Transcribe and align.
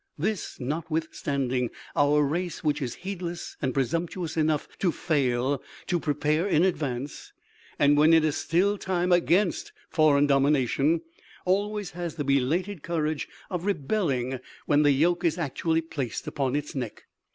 This 0.17 0.59
notwithstanding, 0.59 1.69
our 1.95 2.23
race, 2.23 2.63
which 2.63 2.81
is 2.81 2.95
heedless 3.05 3.55
and 3.61 3.71
presumptuous 3.71 4.35
enough 4.35 4.67
to 4.79 4.91
fail 4.91 5.61
to 5.85 5.99
prepare 5.99 6.47
in 6.47 6.63
advance, 6.63 7.33
and 7.77 7.95
when 7.95 8.11
it 8.11 8.25
is 8.25 8.35
still 8.35 8.79
time, 8.79 9.11
against 9.11 9.71
foreign 9.91 10.25
domination, 10.25 11.01
always 11.45 11.91
has 11.91 12.15
the 12.15 12.23
belated 12.23 12.81
courage 12.81 13.27
of 13.51 13.65
rebelling 13.67 14.39
when 14.65 14.81
the 14.81 14.89
yoke 14.89 15.23
is 15.23 15.37
actually 15.37 15.81
placed 15.81 16.25
upon 16.25 16.55
its 16.55 16.73
neck. 16.73 17.03